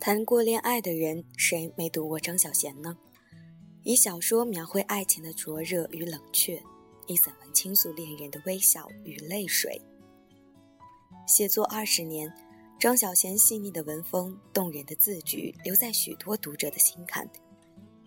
[0.00, 2.96] 谈过恋爱的人，谁没读过张小娴呢？
[3.82, 6.58] 以小说描绘爱情的灼热与冷却，
[7.06, 9.78] 以散文倾诉恋人的微笑与泪水。
[11.26, 12.32] 写作二十年，
[12.78, 17.28] 张小娴细腻的文风、动人的字句，留在许多读者的心坎。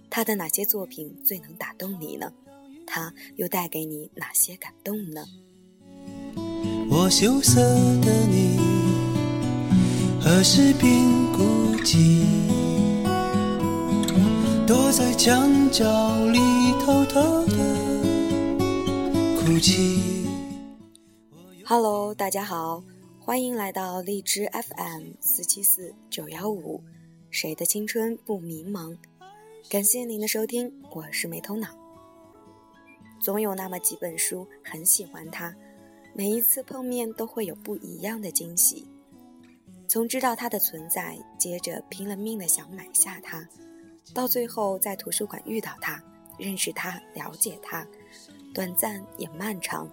[0.10, 2.34] 他的哪些作品最能打动你呢？
[2.88, 5.24] 他又带给你哪些感动呢？
[6.90, 7.62] 我羞涩
[8.02, 8.58] 的你，
[10.26, 10.90] 何时变
[11.34, 11.44] 故？
[14.66, 15.84] 躲在墙角
[16.28, 16.40] 里
[16.80, 17.58] 偷偷的
[19.36, 20.26] 哭泣。
[21.66, 22.82] Hello，大家好，
[23.20, 26.82] 欢迎来到荔枝 FM 四七四九幺五。
[27.30, 28.96] 谁的青春不迷茫？
[29.70, 31.68] 感谢您的收听，我是没头脑。
[33.20, 35.54] 总有那么几本书很喜欢它，
[36.14, 38.88] 每一次碰面都会有不一样的惊喜。
[39.94, 43.48] 从知道它的存在，接着拼了命的想买下它，
[44.12, 46.02] 到最后在图书馆遇到它，
[46.40, 47.86] 认识它，了解它，
[48.56, 49.88] 短暂也漫长。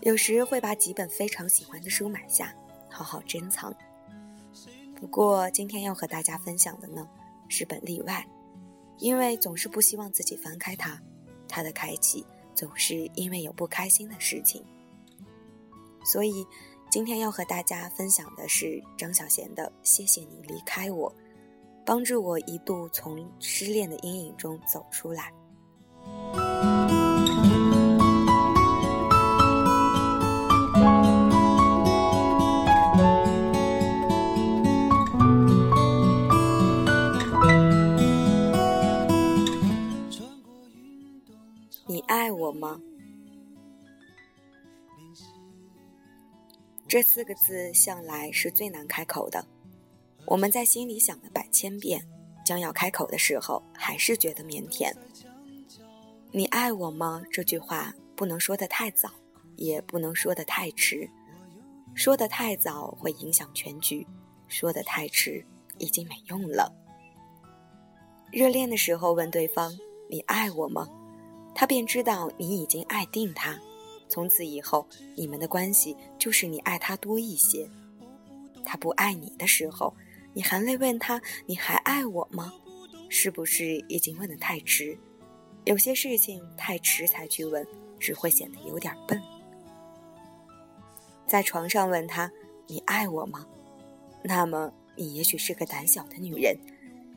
[0.00, 2.54] 有时会把几本非常喜欢的书买下，
[2.88, 3.70] 好好珍藏。
[4.98, 7.06] 不过今天要和大家分享的呢，
[7.50, 8.26] 是本例外，
[8.96, 10.98] 因为总是不希望自己翻开它，
[11.46, 14.64] 它的开启总是因为有不开心的事情，
[16.02, 16.46] 所以。
[16.90, 21.08] 今天要和大家分享的是张小娴的《谢谢你离开我》，
[21.86, 25.32] 帮助我一度从失恋的阴影中走出来。
[41.86, 42.80] 你爱我吗？
[46.90, 49.46] 这四个字向来是最难开口的，
[50.26, 52.04] 我们在心里想了百千遍，
[52.44, 54.92] 将要开口的时候，还是觉得腼腆。
[56.32, 57.22] 你爱我吗？
[57.30, 59.08] 这句话不能说的太早，
[59.54, 61.08] 也不能说的太迟。
[61.94, 64.04] 说的太早会影响全局，
[64.48, 65.46] 说的太迟
[65.78, 66.74] 已经没用了。
[68.32, 69.72] 热恋的时候问对方
[70.08, 70.88] 你爱我吗？
[71.54, 73.56] 他便知道你已经爱定他。
[74.10, 77.66] 从此以后，你们的关系就是你爱他多一些。
[78.64, 79.94] 他不爱你的时候，
[80.34, 82.52] 你含泪问他：“你还爱我吗？”
[83.08, 84.98] 是不是已经问得太迟？
[85.64, 87.66] 有些事情太迟才去问，
[87.98, 89.20] 只会显得有点笨。
[91.26, 92.30] 在床上问他
[92.66, 93.46] ：“你爱我吗？”
[94.22, 96.56] 那么你也许是个胆小的女人。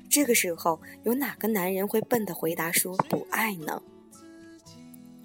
[0.10, 3.82] 这个时候，有哪个男人会笨的回答说不爱呢？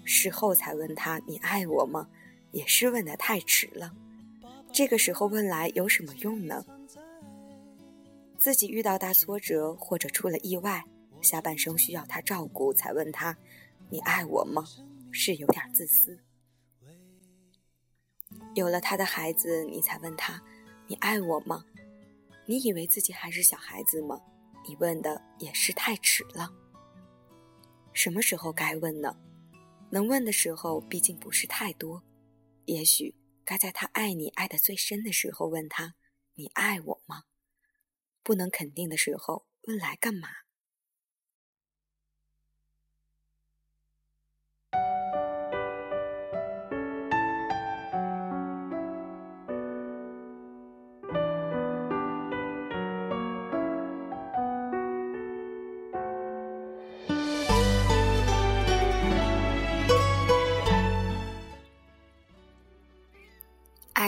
[0.09, 2.09] 事后才问他你爱我吗？
[2.51, 3.95] 也是问的太迟了。
[4.73, 6.65] 这个时候问来有什么用呢？
[8.39, 10.83] 自己遇到大挫折或者出了意外，
[11.21, 13.37] 下半生需要他照顾，才问他
[13.91, 14.65] 你爱我吗？
[15.13, 16.19] 是有点自私。
[18.55, 20.43] 有了他的孩子，你才问他
[20.87, 21.63] 你爱我吗？
[22.47, 24.19] 你以为自己还是小孩子吗？
[24.67, 26.51] 你问的也是太迟了。
[27.93, 29.15] 什么时候该问呢？
[29.91, 32.03] 能问的时候，毕竟不是太多。
[32.67, 35.95] 也许该在他爱你爱得最深的时候问他
[36.35, 37.25] ：“你爱我吗？”
[38.23, 40.29] 不能肯定的时候问来干嘛？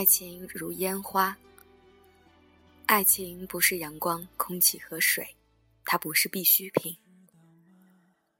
[0.01, 1.37] 爱情如烟花。
[2.87, 5.37] 爱情不是阳光、空气和水，
[5.85, 6.97] 它不是必需品。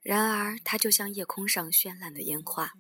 [0.01, 2.73] 然而，它就像夜空上绚烂的烟花。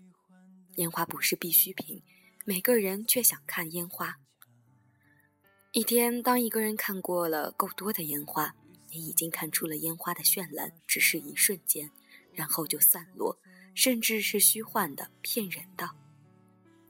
[0.76, 2.02] 烟花不是必需品，
[2.46, 4.16] 每个人却想看烟花。
[5.72, 8.54] 一天，当一个人看过了够多的烟花，
[8.88, 11.90] 也已经看出了烟花的绚烂只是一瞬间，
[12.32, 13.38] 然后就散落，
[13.74, 15.90] 甚至是虚幻的、骗人的。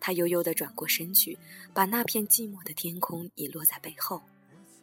[0.00, 1.38] 他悠悠地转过身去，
[1.74, 4.22] 把那片寂寞的天空遗落在背后，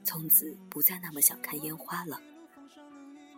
[0.04, 2.22] 从此不再那么想看烟花了。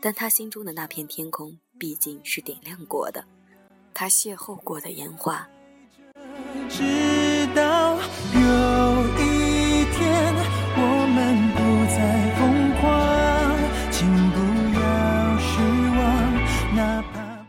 [0.01, 3.25] 但他心中的那片天空毕竟是点亮过的，
[3.93, 5.47] 他邂逅过的烟花。
[6.69, 6.83] 直
[7.55, 8.01] 到有
[9.17, 10.35] 一天
[10.75, 10.81] 我
[11.15, 11.17] 们
[11.55, 11.57] 不
[11.95, 11.97] 再
[12.37, 12.39] 疯
[12.79, 12.81] 狂，
[13.91, 13.97] 请
[14.31, 14.37] 不
[14.75, 14.79] 要
[15.39, 15.49] 失
[15.97, 15.99] 望，
[16.75, 17.45] 哪怕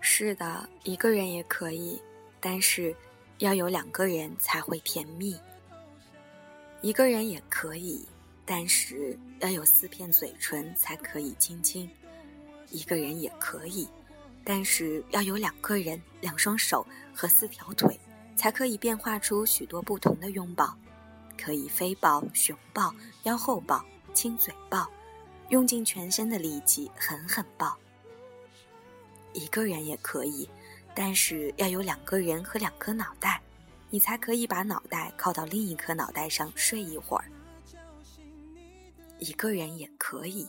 [0.00, 2.00] 是的，一个人也可以。
[2.40, 2.94] 但是，
[3.38, 5.38] 要有两个人才会甜蜜。
[6.82, 8.06] 一个人也可以，
[8.46, 11.88] 但是要有四片嘴唇才可以亲亲。
[12.70, 13.86] 一个人也可以，
[14.42, 17.98] 但是要有两个人、两双手和四条腿，
[18.36, 20.74] 才可以变化出许多不同的拥抱。
[21.36, 24.86] 可以飞抱、熊抱、腰后抱、亲嘴抱，
[25.48, 27.76] 用尽全身的力气狠狠抱。
[29.32, 30.48] 一个人也可以，
[30.94, 33.40] 但是要有两个人和两颗脑袋，
[33.88, 37.24] 你才可以把脑袋靠到另一颗脑袋上睡一会儿。
[39.18, 40.48] 一个人也可以，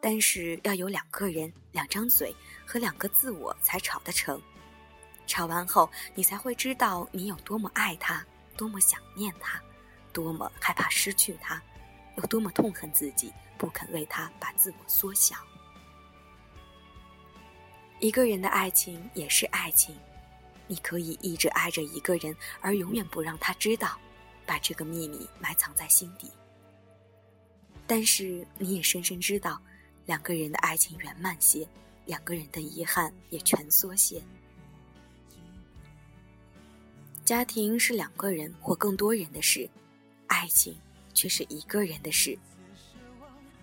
[0.00, 2.34] 但是要有两个人、两张嘴
[2.66, 4.40] 和两个自我才吵得成。
[5.26, 8.24] 吵完后，你才会知道你有多么爱他，
[8.56, 9.60] 多么想念他。
[10.10, 11.62] 多么害怕失去他，
[12.16, 15.36] 有多么痛恨自己不肯为他把自我缩小。
[18.00, 19.94] 一个人的爱情也是爱情，
[20.66, 23.98] 你可以一直爱着一个人，而永远不让他知道，
[24.46, 26.30] 把这个秘密埋藏在心底。
[27.86, 29.60] 但是你也深深知道，
[30.06, 31.66] 两个人的爱情圆满些，
[32.06, 34.22] 两个人的遗憾也蜷缩些。
[37.24, 39.68] 家庭是两个人或更多人的事。
[40.28, 40.78] 爱情
[41.14, 42.38] 却是一个人的事。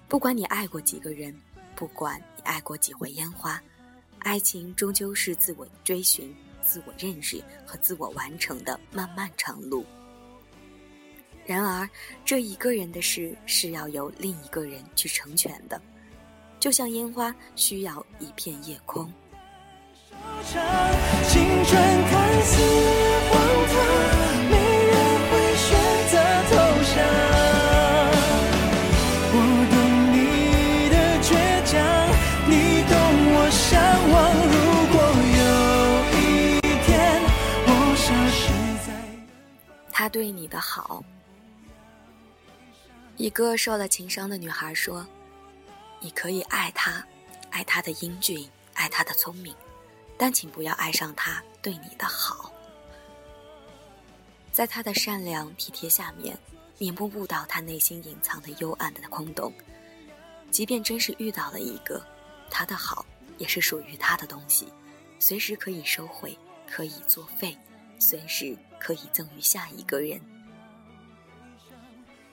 [0.07, 1.39] 不管你爱过几个人，
[1.75, 3.61] 不管你爱过几回烟花，
[4.25, 9.85] 爱情终究是自我追寻、自我认识和自我完成的漫漫长路。
[11.45, 11.87] 然而，
[12.25, 15.79] 这一个人的事是要由另一个人去成全的，
[16.59, 19.13] 就像烟花需要一片夜空。
[40.15, 41.03] 对你的好。
[43.17, 45.05] 一个受了情伤的女孩说
[45.99, 47.05] ：“你可以爱他，
[47.51, 49.53] 爱他的英俊，爱他的聪明，
[50.17, 52.49] 但请不要爱上他对你的好。
[54.53, 56.37] 在他的善良体贴下面。”
[56.77, 59.51] 你摸不到他内心隐藏的幽暗的空洞。
[60.49, 62.01] 即便真是遇到了一个，
[62.49, 63.05] 他的好
[63.37, 64.71] 也是属于他的东西，
[65.19, 66.37] 随时可以收回，
[66.69, 67.57] 可以作废，
[67.99, 70.21] 随时可以赠予下一个人。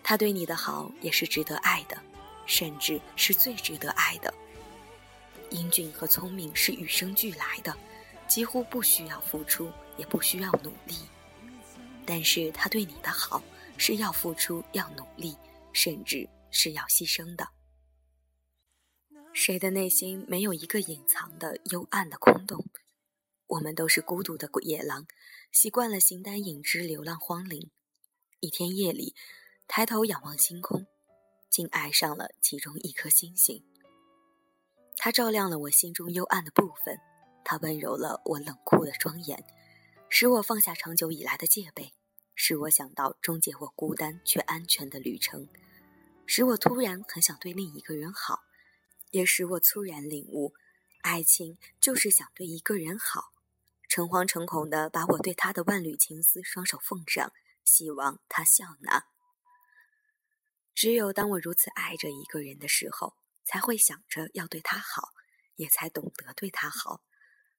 [0.03, 1.97] 他对你的好也是值得爱的，
[2.47, 4.33] 甚至是最值得爱的。
[5.51, 7.77] 英俊和聪明是与生俱来的，
[8.27, 10.97] 几乎不需要付出，也不需要努力。
[12.05, 13.43] 但是他对你的好。
[13.79, 15.37] 是要付出，要努力，
[15.73, 17.49] 甚至是要牺牲的。
[19.33, 22.65] 谁的内心没有一个隐藏的幽暗的空洞？
[23.53, 25.07] 我们都是孤独的野狼，
[25.51, 27.71] 习惯了形单影只流浪荒林。
[28.41, 29.15] 一天夜里，
[29.69, 30.87] 抬头仰望星空，
[31.51, 33.63] 竟爱上了其中一颗星星。
[34.97, 36.99] 它照亮了我心中幽暗的部分，
[37.45, 39.45] 它温柔了我冷酷的双眼，
[40.09, 41.93] 使我放下长久以来的戒备。
[42.35, 45.47] 使我想到终结我孤单却安全的旅程，
[46.25, 48.45] 使我突然很想对另一个人好，
[49.11, 50.55] 也使我突然领悟，
[51.03, 53.32] 爱情就是想对一个人好，
[53.95, 57.31] 诚惶诚恐地把我对他的万缕情丝双手奉上，
[57.63, 59.05] 希望他笑纳。
[60.75, 65.11] 只有当我如此爱着一个人的时候，才会想着要对他好，
[65.57, 67.05] 也才懂得对他好，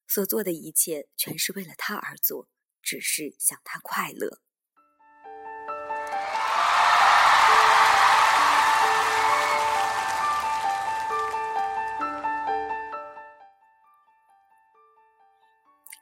[0.07, 2.49] 所做的一切全是为了他而做，
[2.81, 4.41] 只是想他快乐。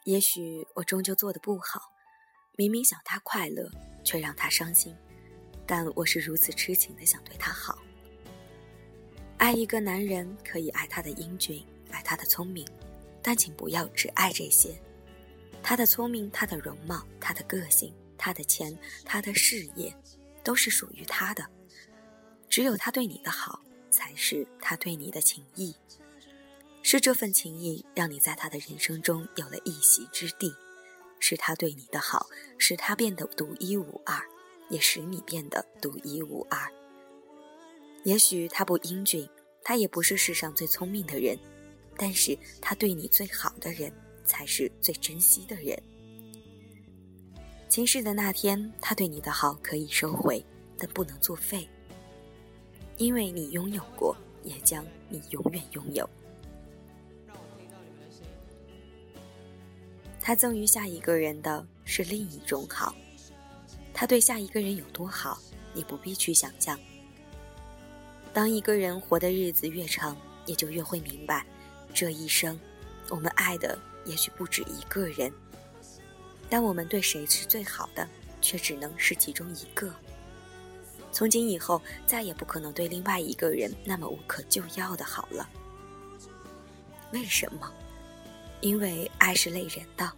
[0.05, 1.91] 也许我终究做的不好，
[2.57, 3.69] 明明想他快乐，
[4.03, 4.95] 却让他伤心。
[5.67, 7.77] 但我是如此痴情的想对他好。
[9.37, 12.67] 爱一个男人，可以爱他的英俊，爱他的聪明，
[13.21, 14.81] 但请不要只爱这些。
[15.61, 19.95] 他的聪明，他的容貌，他的个性，他的钱，他的事业，
[20.43, 21.47] 都是属于他的。
[22.49, 25.75] 只有他对你的好，才是他对你的情谊。
[26.83, 30.53] 是这份情谊让你在他的人生中有了一席之地，
[31.19, 34.21] 是他对你的好，使他变得独一无二，
[34.69, 36.59] 也使你变得独一无二。
[38.03, 39.29] 也许他不英俊，
[39.63, 41.37] 他也不是世上最聪明的人，
[41.95, 43.93] 但是他对你最好的人，
[44.25, 45.79] 才是最珍惜的人。
[47.69, 50.43] 前世的那天，他对你的好可以收回，
[50.77, 51.69] 但不能作废，
[52.97, 56.09] 因为你拥有过，也将你永远拥有。
[60.21, 62.95] 他赠予下一个人的是另一种好，
[63.91, 65.39] 他对下一个人有多好，
[65.73, 66.79] 你不必去想象。
[68.31, 71.43] 当一个人活的日子越长，也就越会明白，
[71.93, 72.57] 这一生，
[73.09, 75.33] 我们爱的也许不止一个人，
[76.49, 78.07] 但我们对谁是最好的，
[78.41, 79.91] 却只能是其中一个。
[81.11, 85.49] 从今以后，再也不可能对另外一个人那么无可救药的好了。
[87.11, 87.69] 为什么？
[88.61, 90.09] 因为爱是累人的。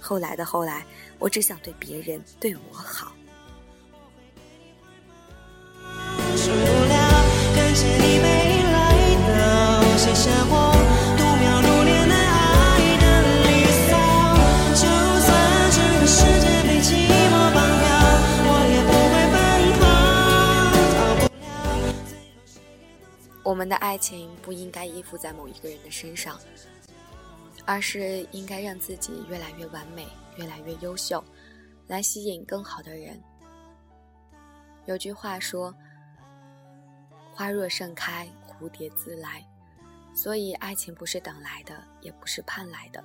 [0.00, 0.84] 后来的后来，
[1.18, 3.12] 我只想对别人对我好。
[23.42, 26.40] 我们的爱情不应该依附在某一个人的身上，
[27.66, 30.06] 而是应该让自己越来越完美，
[30.36, 31.22] 越来越优秀，
[31.86, 33.20] 来吸引更好的人。
[34.86, 35.74] 有句话说
[37.32, 39.44] ：“花若盛开，蝴蝶自来。”
[40.14, 43.02] 所以，爱情不是等来的，也不是盼来的，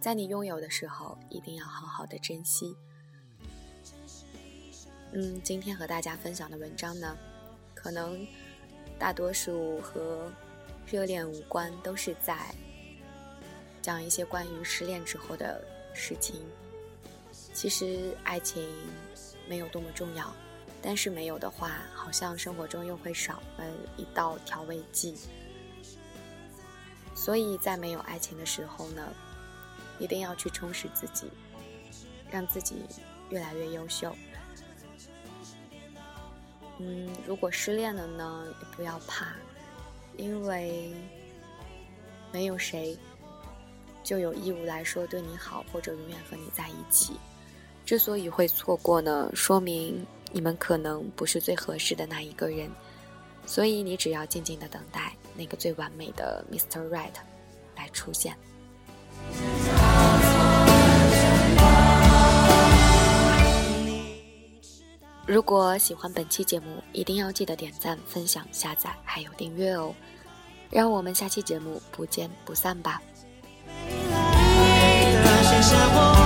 [0.00, 2.76] 在你拥有的时候，一定要好好的珍惜。
[5.12, 7.16] 嗯，今天和大家分享的文章呢，
[7.74, 8.26] 可能。
[8.98, 10.32] 大多数和
[10.86, 12.34] 热恋无关，都是在
[13.86, 15.62] 讲一些关于失恋之后的
[15.94, 16.44] 事情。
[17.54, 18.68] 其实爱情
[19.48, 20.34] 没有多么重要，
[20.82, 23.64] 但是没有的话，好像生活中又会少了
[23.96, 25.14] 一道调味剂。
[27.14, 29.08] 所以在没有爱情的时候呢，
[30.00, 31.30] 一定要去充实自己，
[32.28, 32.82] 让自己
[33.30, 34.12] 越来越优秀。
[36.78, 39.28] 嗯，如果失恋了呢，也不要怕，
[40.16, 40.92] 因为
[42.32, 42.98] 没有谁
[44.06, 47.14] 就有义务来说对你好，或者永远和你在一起。
[47.84, 52.70] 之所以会错过呢，说明你们可能不是最合适的那一个人，
[53.46, 56.88] 所以你只要静静的等待那个最完美的 Mr.
[56.88, 57.14] Right
[57.74, 58.36] 来出现。
[65.26, 69.92] 如果喜欢本期节目，一定要记得点赞、分享、下载，还有订阅哦！
[70.70, 73.02] 让我们下期节目不见不散吧。
[75.66, 76.25] 为什么？